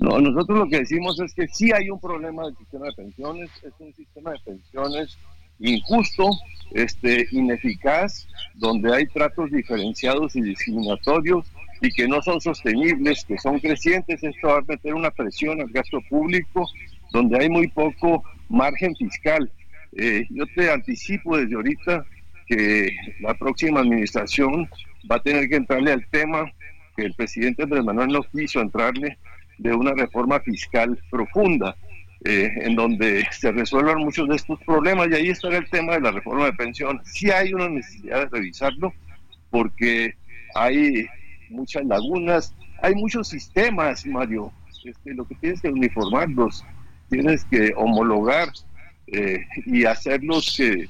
[0.00, 3.50] No, nosotros lo que decimos es que sí hay un problema del sistema de pensiones,
[3.64, 5.18] es un sistema de pensiones
[5.58, 6.30] injusto,
[6.72, 13.58] este, ineficaz, donde hay tratos diferenciados y discriminatorios y que no son sostenibles, que son
[13.60, 14.22] crecientes.
[14.22, 16.68] Esto va a meter una presión al gasto público,
[17.12, 19.50] donde hay muy poco margen fiscal.
[19.96, 22.04] Eh, yo te anticipo desde ahorita
[22.46, 22.90] que
[23.20, 24.68] la próxima administración
[25.10, 26.50] va a tener que entrarle al tema
[26.96, 29.18] que el presidente Andrés Manuel no quiso entrarle
[29.58, 31.76] de una reforma fiscal profunda,
[32.24, 35.08] eh, en donde se resuelvan muchos de estos problemas.
[35.10, 37.02] Y ahí estará el tema de la reforma de pensiones.
[37.06, 38.92] Sí hay una necesidad de revisarlo,
[39.50, 40.14] porque
[40.54, 41.06] hay
[41.50, 44.52] muchas lagunas, hay muchos sistemas, Mario.
[44.84, 46.64] Este, lo que tienes que uniformarlos,
[47.10, 48.48] tienes que homologar
[49.08, 50.88] eh, y hacerlos que,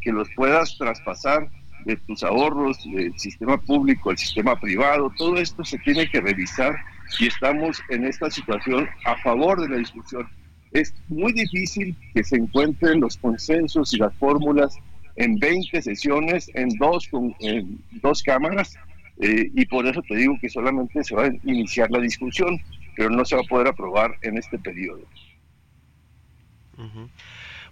[0.00, 1.48] que, los puedas traspasar
[1.84, 5.12] de tus ahorros del sistema público al sistema privado.
[5.16, 6.76] Todo esto se tiene que revisar
[7.18, 10.28] y estamos en esta situación a favor de la discusión.
[10.74, 14.76] Es muy difícil que se encuentren los consensos y las fórmulas
[15.16, 17.08] en 20 sesiones, en dos,
[17.40, 18.76] en dos cámaras,
[19.20, 22.60] eh, y por eso te digo que solamente se va a iniciar la discusión,
[22.96, 25.00] pero no se va a poder aprobar en este periodo.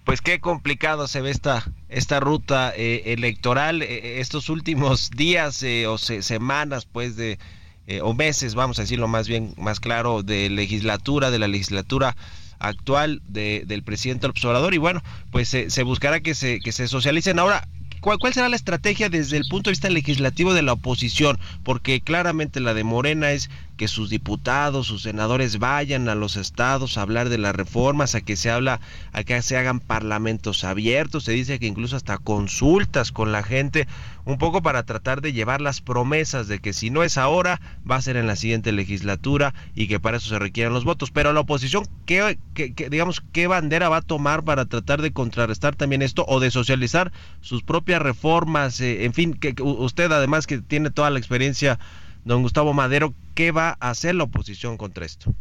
[0.05, 5.65] Pues qué complicado se ve esta, esta ruta eh, electoral, eh, eh, estos últimos días
[5.87, 7.39] o semanas, pues, de,
[8.03, 12.17] o meses, vamos a decirlo más bien, más claro, de legislatura, de la legislatura
[12.63, 17.39] actual de, del presidente Obrador y bueno, pues se buscará que se, que se socialicen.
[17.39, 17.69] Ahora,
[18.03, 21.39] ¿Cuál, será la estrategia desde el punto de vista legislativo de la oposición?
[21.63, 26.99] Porque claramente la de Morena es que sus diputados, sus senadores vayan a los estados
[26.99, 28.81] a hablar de las reformas, a que se habla,
[29.13, 33.87] a que se hagan parlamentos abiertos, se dice que incluso hasta consultas con la gente,
[34.25, 37.97] un poco para tratar de llevar las promesas de que si no es ahora, va
[37.97, 41.11] a ser en la siguiente legislatura y que para eso se requieren los votos.
[41.13, 42.39] Pero la oposición, ¿qué,
[42.91, 47.13] digamos, qué bandera va a tomar para tratar de contrarrestar también esto o de socializar
[47.41, 48.81] sus propias reformas?
[48.81, 51.79] En fin, que usted además que tiene toda la experiencia
[52.25, 55.35] Don Gustavo Madero, ¿qué va a hacer la oposición contra esto?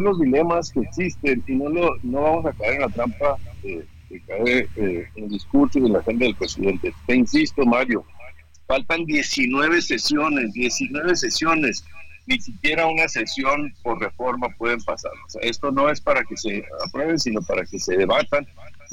[0.00, 3.86] los dilemas que existen y no, lo, no vamos a caer en la trampa de,
[4.26, 6.92] caer eh, en el discurso y en la agenda del presidente.
[7.06, 8.04] Te insisto, Mario,
[8.66, 11.84] faltan 19 sesiones, 19 sesiones,
[12.26, 15.12] ni siquiera una sesión por reforma pueden pasar.
[15.40, 18.46] Esto no es para que se aprueben, sino para que se debatan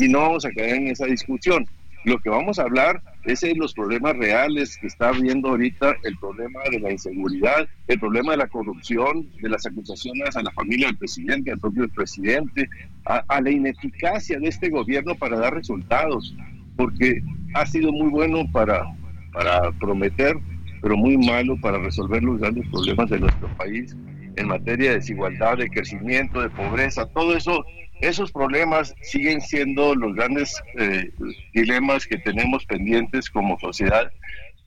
[0.04, 1.66] y no vamos a caer en esa discusión.
[2.04, 6.18] Lo que vamos a hablar es de los problemas reales que está viendo ahorita, el
[6.18, 10.88] problema de la inseguridad, el problema de la corrupción, de las acusaciones a la familia
[10.88, 12.70] del presidente, al propio presidente,
[13.06, 16.36] a, la ineficacia de este gobierno para dar resultados,
[16.76, 17.22] porque
[17.54, 18.84] ha sido muy bueno para,
[19.32, 20.36] para prometer,
[20.82, 23.96] pero muy malo para resolver los grandes problemas de nuestro país
[24.36, 27.64] en materia de desigualdad, de crecimiento, de pobreza, todo eso
[28.04, 31.10] esos problemas siguen siendo los grandes eh,
[31.54, 34.12] dilemas que tenemos pendientes como sociedad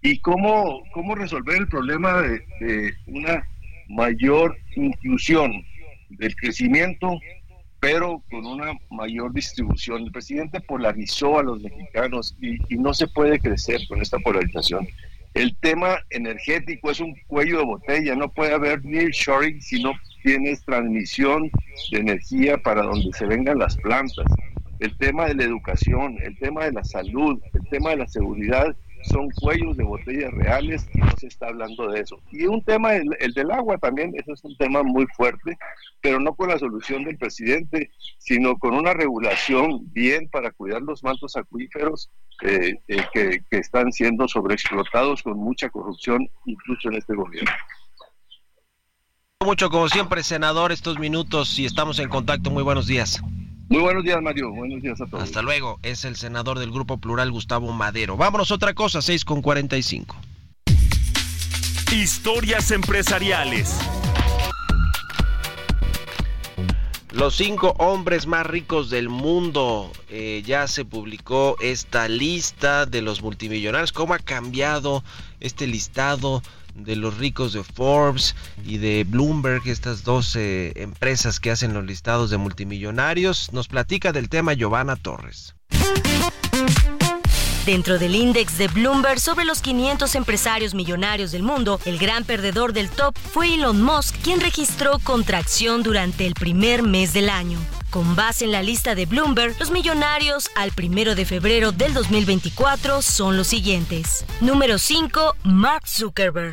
[0.01, 3.47] y cómo, cómo resolver el problema de, una
[3.89, 5.53] mayor inclusión
[6.09, 7.19] del crecimiento
[7.79, 10.05] pero con una mayor distribución.
[10.05, 14.89] El presidente polarizó a los mexicanos y, no se puede crecer con esta polarización.
[15.35, 19.93] El tema energético es un cuello de botella, no puede haber nearshoring si no
[20.27, 21.53] tienes transmisión
[21.93, 24.27] de energía para donde se vengan las plantas.
[24.81, 28.75] El tema de la educación, el tema de la salud, el tema de la seguridad
[29.05, 32.21] son cuellos de botellas reales y no se está hablando de eso.
[32.33, 35.57] Y un tema, el, del agua también, eso es un tema muy fuerte,
[36.01, 41.05] pero no con la solución del presidente, sino con una regulación bien para cuidar los
[41.05, 42.11] mantos acuíferos
[42.43, 47.53] eh, eh, que, que están siendo sobreexplotados con mucha corrupción, incluso en este gobierno
[49.47, 52.51] mucho como siempre, senador, estos minutos y estamos en contacto.
[52.51, 53.23] Muy buenos días.
[53.69, 54.51] Muy buenos días, Mario.
[54.51, 55.23] Buenos días a todos.
[55.23, 55.79] Hasta luego.
[55.85, 58.17] Es el senador del Grupo Plural, Gustavo Madero.
[58.17, 60.17] Vámonos otra cosa, 6 con 45.
[61.93, 63.79] Historias empresariales.
[67.13, 69.93] Los cinco hombres más ricos del mundo.
[70.11, 73.93] Eh, ya se publicó esta lista de los multimillonarios.
[73.93, 75.05] ¿Cómo ha cambiado
[75.39, 76.43] este listado
[76.77, 82.31] de los ricos de Forbes y de Bloomberg, estas dos empresas que hacen los listados
[82.31, 83.53] de multimillonarios.
[83.53, 85.55] Nos platica del tema Giovanna Torres.
[87.67, 92.73] Dentro del índice de Bloomberg sobre los 500 empresarios millonarios del mundo, el gran perdedor
[92.73, 97.59] del top fue Elon Musk, quien registró contracción durante el primer mes del año.
[97.97, 103.01] Con base en la lista de Bloomberg, los millonarios al primero de febrero del 2024
[103.01, 104.27] son los siguientes.
[104.43, 106.53] Número 5, Mark Zuckerberg.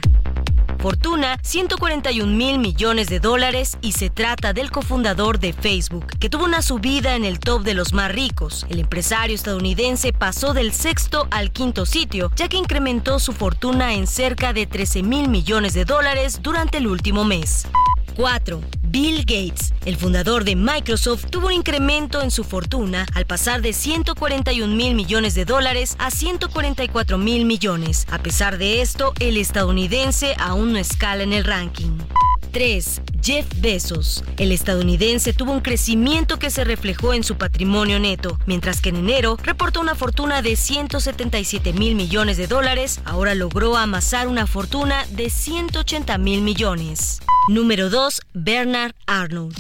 [0.80, 6.46] Fortuna, 141 mil millones de dólares y se trata del cofundador de Facebook, que tuvo
[6.46, 8.66] una subida en el top de los más ricos.
[8.70, 14.08] El empresario estadounidense pasó del sexto al quinto sitio, ya que incrementó su fortuna en
[14.08, 17.68] cerca de 13 mil millones de dólares durante el último mes.
[18.16, 18.62] 4.
[18.84, 23.74] Bill Gates, el fundador de Microsoft, tuvo un incremento en su fortuna al pasar de
[23.74, 28.06] 141 mil millones de dólares a 144 mil millones.
[28.12, 31.98] A pesar de esto, el estadounidense aún no escala en el ranking.
[32.52, 33.02] 3.
[33.24, 34.24] Jeff Bezos.
[34.38, 38.98] El estadounidense tuvo un crecimiento que se reflejó en su patrimonio neto, mientras que en
[38.98, 45.06] enero reportó una fortuna de 177 mil millones de dólares, ahora logró amasar una fortuna
[45.10, 47.22] de 180 mil millones.
[47.50, 48.22] Número 2.
[48.34, 49.54] Bernard Arnold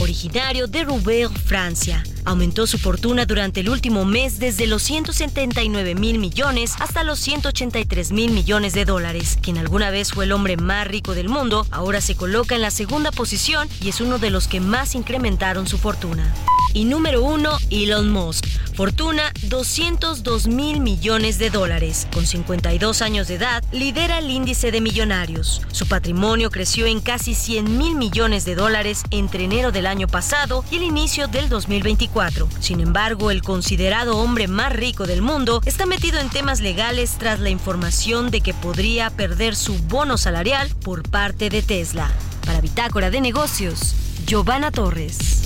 [0.00, 2.02] originario de Roubaix, Francia.
[2.24, 8.12] Aumentó su fortuna durante el último mes desde los 179 mil millones hasta los 183
[8.12, 9.38] mil millones de dólares.
[9.42, 12.70] Quien alguna vez fue el hombre más rico del mundo, ahora se coloca en la
[12.70, 16.34] segunda posición y es uno de los que más incrementaron su fortuna.
[16.72, 18.46] Y número 1, Elon Musk.
[18.74, 22.08] Fortuna 202 mil millones de dólares.
[22.12, 25.62] Con 52 años de edad, lidera el índice de millonarios.
[25.70, 30.64] Su patrimonio creció en casi 100 mil millones de dólares entre enero del año pasado
[30.72, 32.13] y el inicio del 2024.
[32.60, 37.40] Sin embargo, el considerado hombre más rico del mundo está metido en temas legales tras
[37.40, 42.08] la información de que podría perder su bono salarial por parte de Tesla.
[42.46, 43.96] Para Bitácora de Negocios,
[44.26, 45.42] Giovanna Torres.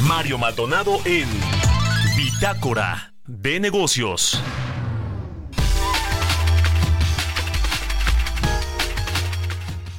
[0.00, 1.28] Mario Maldonado en
[2.16, 4.42] Bitácora de Negocios.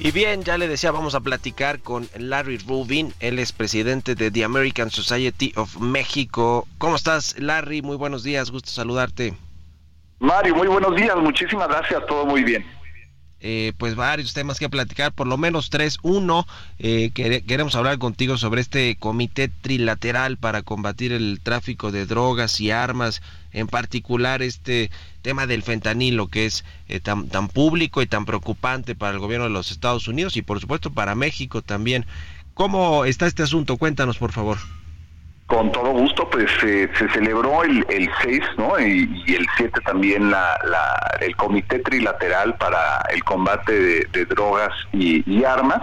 [0.04, 4.30] Y bien, ya le decía, vamos a platicar con Larry Rubin, él es presidente de
[4.30, 6.68] The American Society of México.
[6.76, 7.80] ¿Cómo estás, Larry?
[7.80, 9.32] Muy buenos días, gusto saludarte.
[10.18, 12.66] Mario, muy buenos días, muchísimas gracias, todo muy bien.
[13.46, 15.98] Eh, pues varios temas que platicar, por lo menos tres.
[16.00, 16.46] Uno,
[16.78, 22.70] eh, queremos hablar contigo sobre este comité trilateral para combatir el tráfico de drogas y
[22.70, 23.20] armas,
[23.52, 24.90] en particular este
[25.20, 29.44] tema del fentanilo que es eh, tan, tan público y tan preocupante para el gobierno
[29.44, 32.06] de los Estados Unidos y por supuesto para México también.
[32.54, 33.76] ¿Cómo está este asunto?
[33.76, 34.56] Cuéntanos, por favor.
[35.46, 38.80] Con todo gusto, pues se celebró el, el 6 ¿no?
[38.80, 45.44] y, el 7 también la, la, el Comité Trilateral para el Combate de, Drogas y,
[45.44, 45.82] Armas.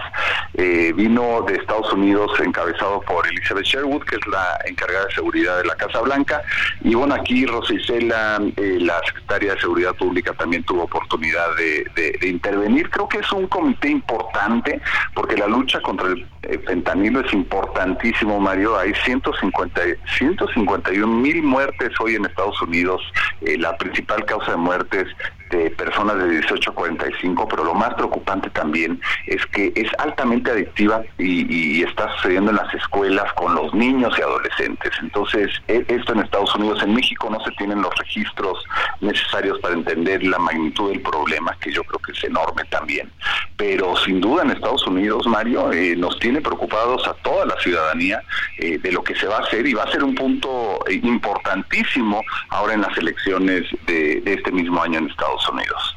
[0.54, 5.58] Eh, vino de Estados Unidos encabezado por Elizabeth Sherwood, que es la encargada de seguridad
[5.58, 6.42] de la Casa Blanca.
[6.80, 11.84] Y bueno, aquí Rosa Isela, eh, la secretaria de Seguridad Pública, también tuvo oportunidad de,
[11.94, 12.90] de, intervenir.
[12.90, 14.80] Creo que es un comité importante
[15.14, 16.26] porque la lucha contra el
[16.66, 18.78] fentanilo es importantísimo, Mario.
[18.78, 19.80] Hay 150
[20.18, 23.00] 151 mil muertes hoy en Estados Unidos.
[23.42, 25.08] Eh, la principal causa de muertes
[25.52, 30.50] de personas de 18 a 45, pero lo más preocupante también es que es altamente
[30.50, 34.90] adictiva y, está sucediendo en las escuelas con los niños y adolescentes.
[35.02, 38.64] Entonces, e, esto en Estados Unidos, en México no se tienen los registros
[39.00, 43.10] necesarios para entender la magnitud del problema, que yo creo que es enorme también.
[43.56, 48.22] Pero sin duda en Estados Unidos, Mario, eh, nos tiene preocupados a toda la ciudadanía
[48.58, 52.22] eh, de lo que se va a hacer y va a ser un punto importantísimo
[52.48, 55.41] ahora en las elecciones de, este mismo año en Estados Unidos.
[55.42, 55.96] Estados Unidos.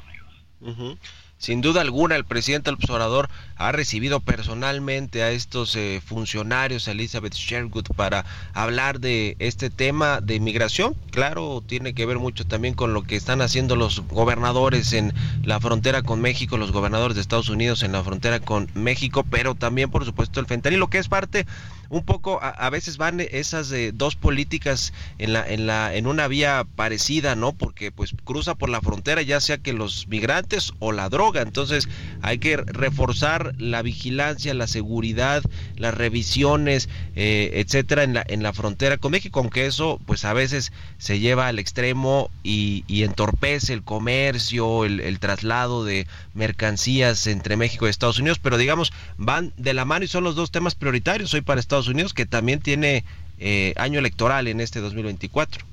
[1.38, 7.88] Sin duda alguna, el presidente observador ha recibido personalmente a estos eh, funcionarios, Elizabeth Sherwood,
[7.96, 10.96] para hablar de este tema de inmigración.
[11.12, 15.14] Claro, tiene que ver mucho también con lo que están haciendo los gobernadores en
[15.44, 19.56] la frontera con México, los gobernadores de Estados Unidos en la frontera con México, pero
[19.56, 21.46] también, por supuesto, el fentanilo, que es parte
[21.90, 26.28] un poco a, veces van esas eh, dos políticas en la en la en una
[26.28, 30.92] vía parecida no porque pues cruza por la frontera ya sea que los migrantes o
[30.92, 31.90] la droga entonces
[32.22, 35.44] hay que reforzar la vigilancia la seguridad
[35.78, 40.34] las revisiones eh, etcétera en la en la frontera con México aunque eso pues a
[40.34, 47.56] veces se lleva al extremo y, entorpece el comercio el, el traslado de mercancías entre
[47.56, 50.76] México y Estados Unidos pero digamos van de la mano y son los dos temas
[50.76, 53.04] prioritarios hoy para Estados Unidos, que también tiene
[53.40, 55.66] eh, año electoral en este 2024.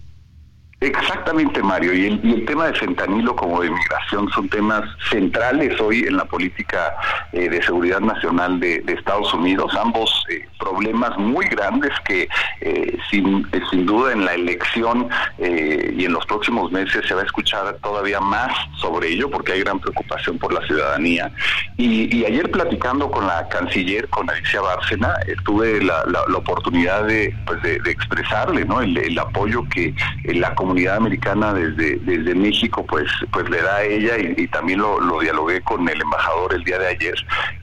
[0.83, 1.95] Exactamente, Mario.
[1.95, 6.97] Y el, tema de fentanilo como de migración son temas centrales hoy en la política
[7.33, 9.72] eh, de seguridad nacional de, Estados Unidos.
[9.76, 12.28] Ambos eh, problemas muy grandes que
[12.61, 15.09] eh, sin, sin duda en la elección
[15.39, 19.61] y en los próximos meses se va a escuchar todavía más sobre ello porque hay
[19.61, 21.33] gran preocupación por la ciudadanía.
[21.76, 25.14] Y, ayer platicando con la canciller, con Alicia Bárcena,
[25.45, 26.05] tuve la,
[26.37, 28.80] oportunidad de, pues de, expresarle ¿no?
[28.80, 33.83] el, apoyo que la comunidad comunidad americana desde, desde México pues, pues le da a
[33.83, 37.14] ella y, también lo, dialogué con el embajador el día de ayer,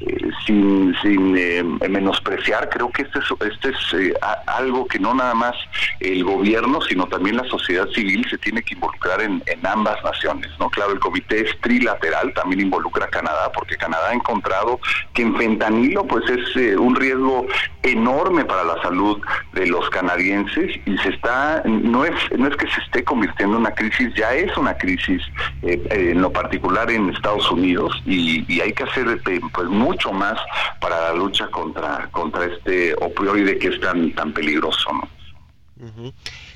[0.01, 0.18] eh,
[0.49, 4.13] sin, sin eh, menospreciar, creo que este es, este es eh,
[4.47, 5.55] algo que no nada más
[5.99, 10.69] el gobierno, sino también la sociedad civil se tiene que involucrar en, ambas naciones, ¿no?
[10.69, 14.79] Claro, el comité es trilateral, también involucra a Canadá, porque Canadá ha encontrado
[15.13, 17.45] que en fentanilo pues es un riesgo
[17.83, 19.21] enorme para la salud
[19.53, 23.61] de los canadienses y se está, no es, no es que se esté convirtiendo en
[23.61, 25.21] una crisis, ya es una crisis
[25.61, 30.11] eh, eh, en lo particular en Estados Unidos y, hay que hacer eh, pues mucho
[30.11, 30.38] más
[30.79, 34.89] para la lucha contra, contra este opioide que es tan, tan peligroso.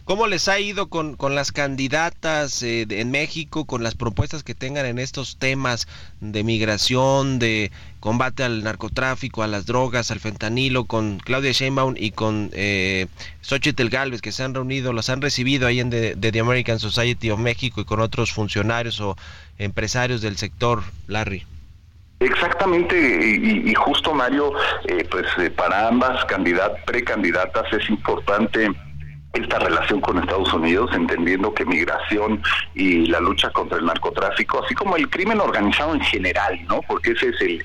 [0.04, 4.54] ¿Cómo les ha ido con, con las candidatas eh, en México, con las propuestas que
[4.54, 5.88] tengan en estos temas
[6.20, 7.72] de migración, de
[8.02, 13.08] combate al narcotráfico, a las drogas, al fentanilo, con Claudia Sheinbaum y con eh,
[13.40, 17.32] Xochitl Galvez, que se han reunido, los han recibido ahí en de, The American Society
[17.32, 19.16] of México y con otros funcionarios o
[19.58, 21.46] empresarios del sector, Larry?
[22.24, 24.54] Exactamente, y, justo Mario,
[24.86, 28.70] eh, pues eh, para ambas candidat precandidatas es importante
[29.34, 32.42] esta relación con Estados Unidos, entendiendo que migración
[32.76, 36.82] y la lucha contra el narcotráfico, así como el crimen organizado en general, ¿no?
[36.88, 37.64] Porque ese es el,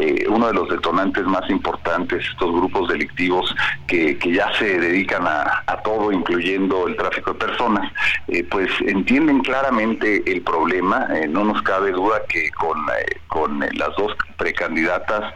[0.00, 3.54] eh, uno de los detonantes más importantes, estos grupos delictivos
[3.86, 7.90] que, que ya se dedican a, todo, incluyendo el tráfico de personas,
[8.28, 11.08] eh, pues entienden claramente el problema.
[11.14, 12.78] Eh, no nos cabe duda que con,
[13.28, 15.32] con las dos precandidatas,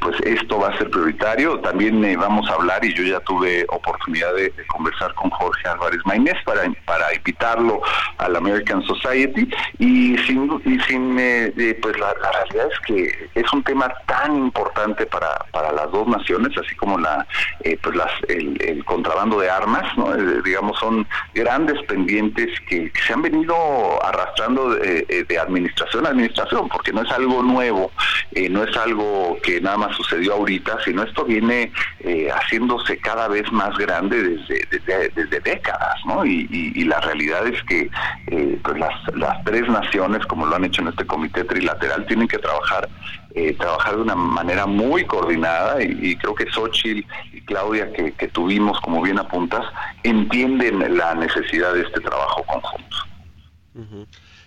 [0.00, 1.58] pues esto va a ser prioritario.
[1.60, 6.36] También vamos a hablar, y yo ya tuve oportunidad de conversar con Jorge Álvarez Maynés
[6.44, 7.80] para, para invitarlo
[8.18, 9.48] al American Society
[9.78, 14.36] y sin, y sin eh, eh, pues la, realidad es que es un tema tan
[14.36, 17.26] importante para, para las dos naciones, así como la
[17.60, 19.84] eh, pues las, el, contrabando de armas,
[20.44, 23.54] digamos, son grandes pendientes que, se han venido
[24.04, 27.90] arrastrando de, de, administración a administración, porque no es algo nuevo,
[28.50, 31.72] no es algo que nada más sucedió ahorita, sino esto viene
[32.32, 36.24] haciéndose cada vez más grande desde, desde décadas, ¿no?
[36.24, 37.88] Y, la realidad es que
[38.26, 42.28] eh, pues las, las tres naciones, como lo han hecho en este comité trilateral, tienen
[42.28, 42.88] que trabajar
[43.34, 48.80] eh, trabajar de una manera muy coordinada y, creo que Xochitl y Claudia que, tuvimos,
[48.80, 49.64] como bien apuntas,
[50.02, 52.96] entienden la necesidad de este trabajo conjunto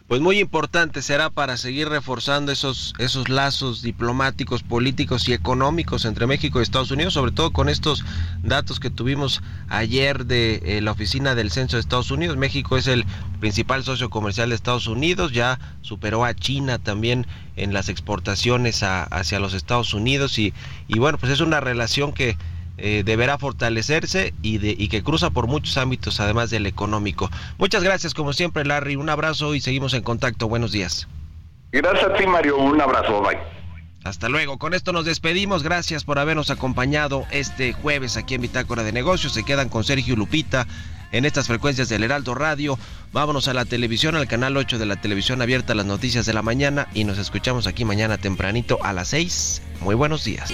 [0.07, 6.27] pues muy importante será para seguir reforzando esos, esos lazos diplomáticos, políticos y económicos entre
[6.27, 8.05] México y Estados Unidos, sobre todo con estos
[8.43, 12.37] datos que tuvimos ayer de eh, la oficina del Censo de Estados Unidos.
[12.37, 13.03] México es el
[13.39, 17.25] principal socio comercial de Estados Unidos, ya superó a China también
[17.55, 20.53] en las exportaciones hacia los Estados Unidos y,
[20.87, 22.37] y bueno, pues es una relación que
[22.77, 27.29] eh, deberá fortalecerse y, de, y que cruza por muchos ámbitos además del económico.
[27.57, 30.47] Muchas gracias como siempre Larry, un abrazo y seguimos en contacto.
[30.47, 31.07] Buenos días.
[31.71, 33.37] Gracias a ti Mario, un abrazo, bye.
[34.05, 34.59] Hasta luego.
[34.59, 35.63] Con esto nos despedimos.
[35.63, 39.33] Gracias por habernos acompañado este jueves aquí en Bitácora de Negocios.
[39.33, 40.67] Se quedan con Sergio Lupita
[41.11, 42.77] en estas frecuencias del Heraldo Radio.
[43.11, 46.43] Vámonos a la televisión, al canal 8 de la televisión abierta, las noticias de la
[46.43, 49.63] mañana y nos escuchamos aquí mañana tempranito a las 6.
[49.81, 50.53] Muy buenos días.